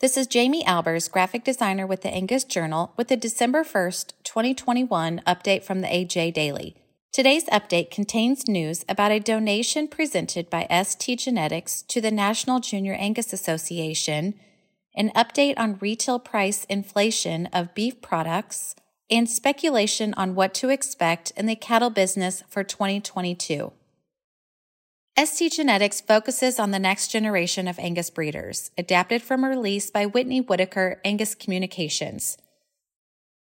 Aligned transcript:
This 0.00 0.16
is 0.16 0.28
Jamie 0.28 0.62
Albers, 0.62 1.10
graphic 1.10 1.42
designer 1.42 1.84
with 1.84 2.02
the 2.02 2.14
Angus 2.14 2.44
Journal, 2.44 2.92
with 2.96 3.08
the 3.08 3.16
December 3.16 3.64
1st, 3.64 4.12
2021 4.22 5.20
update 5.26 5.64
from 5.64 5.80
the 5.80 5.88
AJ 5.88 6.34
Daily. 6.34 6.76
Today's 7.10 7.46
update 7.46 7.90
contains 7.90 8.46
news 8.46 8.84
about 8.88 9.10
a 9.10 9.18
donation 9.18 9.88
presented 9.88 10.48
by 10.48 10.68
ST 10.70 11.18
Genetics 11.18 11.82
to 11.82 12.00
the 12.00 12.12
National 12.12 12.60
Junior 12.60 12.94
Angus 12.94 13.32
Association, 13.32 14.34
an 14.94 15.10
update 15.16 15.54
on 15.56 15.78
retail 15.80 16.20
price 16.20 16.64
inflation 16.66 17.46
of 17.46 17.74
beef 17.74 18.00
products, 18.00 18.76
and 19.10 19.28
speculation 19.28 20.14
on 20.14 20.36
what 20.36 20.54
to 20.54 20.68
expect 20.68 21.32
in 21.36 21.46
the 21.46 21.56
cattle 21.56 21.90
business 21.90 22.44
for 22.48 22.62
2022. 22.62 23.72
ST 25.18 25.50
Genetics 25.50 26.00
focuses 26.00 26.60
on 26.60 26.70
the 26.70 26.78
next 26.78 27.08
generation 27.08 27.66
of 27.66 27.76
Angus 27.80 28.08
breeders, 28.08 28.70
adapted 28.78 29.20
from 29.20 29.42
a 29.42 29.48
release 29.48 29.90
by 29.90 30.06
Whitney 30.06 30.40
Whitaker 30.40 31.00
Angus 31.04 31.34
Communications. 31.34 32.38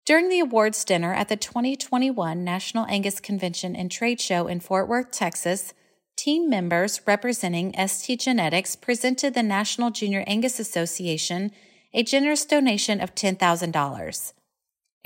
During 0.04 0.28
the 0.28 0.40
awards 0.40 0.84
dinner 0.84 1.14
at 1.14 1.30
the 1.30 1.36
2021 1.36 2.44
National 2.44 2.84
Angus 2.90 3.20
Convention 3.20 3.74
and 3.74 3.90
Trade 3.90 4.20
Show 4.20 4.48
in 4.48 4.60
Fort 4.60 4.86
Worth, 4.86 5.12
Texas, 5.12 5.72
team 6.14 6.50
members 6.50 7.00
representing 7.06 7.72
ST 7.88 8.20
Genetics 8.20 8.76
presented 8.76 9.32
the 9.32 9.42
National 9.42 9.90
Junior 9.90 10.24
Angus 10.26 10.60
Association 10.60 11.52
a 11.94 12.02
generous 12.02 12.44
donation 12.44 13.00
of 13.00 13.14
$10,000. 13.14 14.32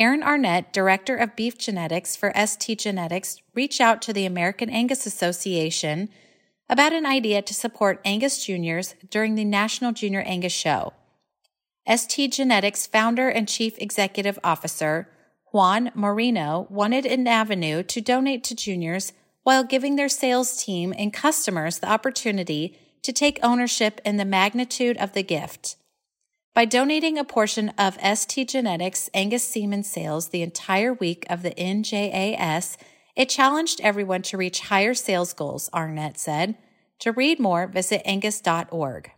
Aaron 0.01 0.23
Arnett, 0.23 0.73
Director 0.73 1.15
of 1.15 1.37
Beef 1.37 1.59
Genetics 1.59 2.17
for 2.17 2.33
ST 2.35 2.77
Genetics, 2.81 3.41
reached 3.55 3.81
out 3.81 4.03
to 4.03 4.13
the 4.13 4.27
American 4.27 4.69
Angus 4.69 5.07
Association 5.07 6.09
about 6.69 6.93
an 6.93 7.07
idea 7.07 7.43
to 7.43 7.55
support 7.55 8.01
Angus 8.05 8.45
Juniors 8.45 8.95
during 9.11 9.35
the 9.35 9.45
National 9.45 9.93
Junior 9.93 10.23
Angus 10.23 10.53
Show. 10.53 10.93
ST 11.89 12.33
Genetics 12.33 12.87
founder 12.87 13.29
and 13.29 13.49
chief 13.49 13.79
executive 13.79 14.39
officer 14.43 15.09
Juan 15.53 15.93
Moreno 15.95 16.67
wanted 16.69 17.07
an 17.07 17.27
avenue 17.27 17.83
to 17.85 18.01
donate 18.01 18.43
to 18.45 18.55
juniors 18.55 19.13
while 19.45 19.63
giving 19.63 19.95
their 19.95 20.09
sales 20.09 20.63
team 20.65 20.93
and 20.99 21.13
customers 21.13 21.79
the 21.79 21.89
opportunity 21.89 22.77
to 23.03 23.13
take 23.13 23.39
ownership 23.43 24.01
in 24.05 24.17
the 24.17 24.25
magnitude 24.25 24.97
of 24.97 25.13
the 25.13 25.23
gift. 25.23 25.77
By 26.53 26.65
donating 26.65 27.17
a 27.17 27.25
portion 27.25 27.69
of 27.79 27.99
ST 28.03 28.49
Genetics 28.49 29.09
Angus 29.15 29.47
semen 29.47 29.85
sales 29.85 30.29
the 30.29 30.43
entire 30.43 30.93
week 30.93 31.25
of 31.31 31.43
the 31.43 31.53
NJAS, 31.53 32.77
it 33.17 33.31
challenged 33.31 33.81
everyone 33.81 34.23
to 34.23 34.37
reach 34.37 34.61
higher 34.61 34.95
sales 34.95 35.33
goals, 35.33 35.71
Arnett 35.75 36.19
said. 36.19 36.57
To 37.01 37.13
read 37.13 37.41
more, 37.41 37.67
visit 37.67 38.03
angus.org. 38.05 39.11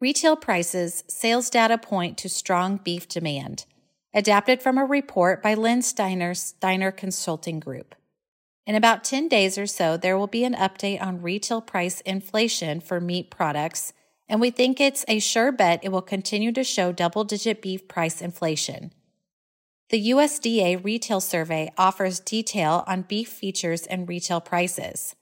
Retail 0.00 0.36
prices, 0.36 1.04
sales 1.08 1.48
data 1.48 1.78
point 1.78 2.18
to 2.18 2.28
strong 2.28 2.78
beef 2.82 3.08
demand. 3.08 3.64
Adapted 4.12 4.60
from 4.60 4.76
a 4.76 4.84
report 4.84 5.42
by 5.42 5.54
Len 5.54 5.82
Steiner, 5.82 6.34
Steiner 6.34 6.90
Consulting 6.90 7.60
Group. 7.60 7.94
In 8.66 8.74
about 8.74 9.04
10 9.04 9.28
days 9.28 9.56
or 9.56 9.66
so, 9.66 9.96
there 9.96 10.18
will 10.18 10.26
be 10.26 10.44
an 10.44 10.54
update 10.54 11.00
on 11.00 11.22
retail 11.22 11.60
price 11.60 12.00
inflation 12.00 12.80
for 12.80 13.00
meat 13.00 13.30
products, 13.30 13.92
and 14.28 14.40
we 14.40 14.50
think 14.50 14.80
it's 14.80 15.04
a 15.06 15.20
sure 15.20 15.52
bet 15.52 15.80
it 15.84 15.90
will 15.90 16.02
continue 16.02 16.50
to 16.52 16.64
show 16.64 16.90
double 16.90 17.22
digit 17.22 17.62
beef 17.62 17.86
price 17.86 18.20
inflation. 18.20 18.92
The 19.88 20.10
USDA 20.10 20.84
retail 20.84 21.20
survey 21.20 21.72
offers 21.78 22.18
detail 22.18 22.82
on 22.88 23.02
beef 23.02 23.28
features 23.28 23.86
and 23.86 24.08
retail 24.08 24.40
prices. 24.40 25.14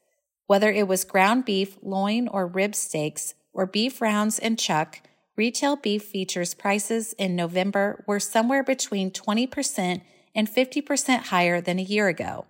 Whether 0.47 0.73
it 0.73 0.89
was 0.89 1.05
ground 1.05 1.45
beef, 1.45 1.77
loin, 1.83 2.29
or 2.29 2.47
rib 2.47 2.75
steaks, 2.75 3.35
or 3.53 3.67
beef 3.67 4.01
rounds 4.01 4.39
and 4.39 4.59
chuck, 4.59 5.03
retail 5.37 5.77
beef 5.77 6.03
features 6.03 6.55
prices 6.55 7.13
in 7.19 7.37
November 7.37 8.03
were 8.07 8.19
somewhere 8.19 8.63
between 8.63 9.11
20% 9.11 10.01
and 10.35 10.51
50% 10.51 11.19
higher 11.25 11.61
than 11.61 11.79
a 11.79 11.83
year 11.83 12.09
ago. 12.09 12.47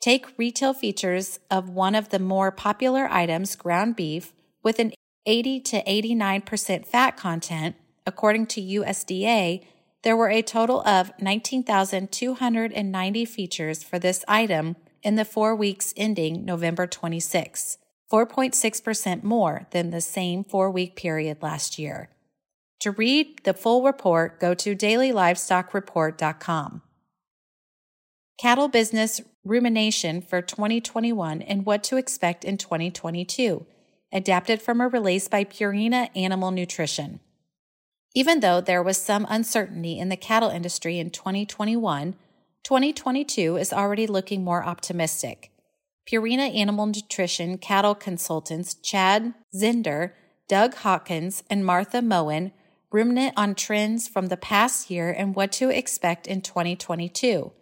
Take 0.00 0.36
retail 0.36 0.74
features 0.74 1.38
of 1.48 1.70
one 1.70 1.94
of 1.94 2.08
the 2.08 2.18
more 2.18 2.50
popular 2.50 3.06
items, 3.08 3.54
ground 3.54 3.94
beef, 3.94 4.32
with 4.64 4.80
an 4.80 4.94
80 5.26 5.60
to 5.60 5.84
89% 5.84 6.86
fat 6.86 7.16
content, 7.16 7.76
according 8.04 8.46
to 8.46 8.60
USDA, 8.60 9.64
there 10.02 10.16
were 10.16 10.28
a 10.28 10.42
total 10.42 10.86
of 10.86 11.10
19,290 11.20 13.24
features 13.24 13.82
for 13.82 13.98
this 13.98 14.24
item 14.26 14.76
in 15.02 15.16
the 15.16 15.24
four 15.24 15.56
weeks 15.56 15.92
ending 15.96 16.44
November 16.44 16.86
26, 16.86 17.78
4.6% 18.10 19.22
more 19.22 19.66
than 19.70 19.90
the 19.90 20.00
same 20.00 20.42
four 20.44 20.70
week 20.70 20.96
period 20.96 21.42
last 21.42 21.78
year. 21.78 22.08
To 22.80 22.90
read 22.90 23.42
the 23.44 23.54
full 23.54 23.84
report, 23.84 24.40
go 24.40 24.54
to 24.54 24.74
dailylivestocksreport.com. 24.74 26.82
Cattle 28.38 28.68
Business 28.68 29.20
Rumination 29.44 30.20
for 30.20 30.42
2021 30.42 31.42
and 31.42 31.64
What 31.64 31.84
to 31.84 31.96
Expect 31.96 32.44
in 32.44 32.58
2022, 32.58 33.64
adapted 34.12 34.60
from 34.60 34.80
a 34.80 34.88
release 34.88 35.28
by 35.28 35.44
Purina 35.44 36.10
Animal 36.16 36.50
Nutrition. 36.50 37.20
Even 38.14 38.40
though 38.40 38.60
there 38.60 38.82
was 38.82 38.98
some 38.98 39.26
uncertainty 39.28 39.98
in 39.98 40.08
the 40.08 40.16
cattle 40.16 40.50
industry 40.50 40.98
in 40.98 41.10
2021, 41.10 42.14
2022 42.62 43.56
is 43.56 43.72
already 43.72 44.06
looking 44.06 44.44
more 44.44 44.64
optimistic. 44.64 45.50
Purina 46.06 46.54
Animal 46.54 46.86
Nutrition 46.86 47.58
cattle 47.58 47.94
consultants 47.94 48.74
Chad 48.74 49.34
Zehnder, 49.54 50.12
Doug 50.48 50.74
Hawkins, 50.74 51.42
and 51.48 51.64
Martha 51.64 52.02
Moen 52.02 52.52
ruminate 52.90 53.32
on 53.36 53.54
trends 53.54 54.08
from 54.08 54.26
the 54.26 54.36
past 54.36 54.90
year 54.90 55.10
and 55.10 55.34
what 55.34 55.50
to 55.52 55.70
expect 55.70 56.26
in 56.26 56.42
2022. 56.42 57.52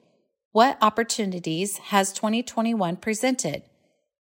What 0.50 0.78
opportunities 0.80 1.78
has 1.78 2.12
2021 2.12 2.96
presented? 2.96 3.62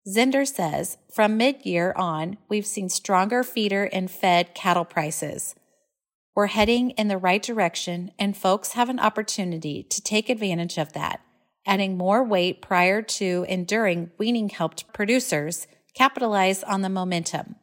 Zehnder 0.08 0.46
says, 0.46 0.98
from 1.12 1.38
mid 1.38 1.66
year 1.66 1.94
on, 1.96 2.38
we've 2.48 2.68
seen 2.68 2.90
stronger 2.90 3.44
feeder 3.44 3.86
and 3.86 4.12
fed 4.12 4.54
cattle 4.54 4.86
prices. 4.86 5.56
We're 6.40 6.48
heading 6.48 6.92
in 6.92 7.10
the 7.10 7.18
right 7.18 7.44
direction, 7.44 8.12
and 8.18 8.38
folks 8.38 8.72
have 8.72 8.88
an 8.88 8.98
opportunity 8.98 9.84
to 9.84 10.02
take 10.02 10.30
advantage 10.30 10.78
of 10.78 10.94
that. 10.94 11.20
Adding 11.66 11.98
more 11.98 12.24
weight 12.24 12.62
prior 12.62 13.02
to 13.02 13.46
and 13.50 13.68
during 13.68 14.12
weaning 14.18 14.48
helped 14.48 14.94
producers 14.94 15.68
capitalize 15.96 16.64
on 16.64 16.82
the 16.82 16.88
momentum. 16.88 17.58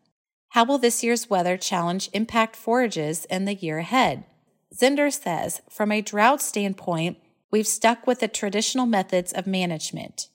How 0.50 0.66
will 0.66 0.76
this 0.76 1.02
year's 1.02 1.30
weather 1.30 1.56
challenge 1.56 2.10
impact 2.12 2.54
forages 2.54 3.24
in 3.30 3.46
the 3.46 3.54
year 3.54 3.78
ahead? 3.78 4.26
Zehnder 4.74 5.10
says, 5.10 5.62
from 5.70 5.90
a 5.90 6.02
drought 6.02 6.42
standpoint, 6.42 7.16
we've 7.50 7.66
stuck 7.66 8.06
with 8.06 8.20
the 8.20 8.28
traditional 8.28 8.84
methods 8.84 9.32
of 9.32 9.46
management. 9.46 10.28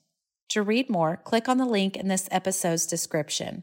To 0.48 0.62
read 0.62 0.90
more, 0.90 1.16
click 1.16 1.48
on 1.48 1.58
the 1.58 1.64
link 1.64 1.96
in 1.96 2.08
this 2.08 2.26
episode's 2.32 2.86
description. 2.86 3.62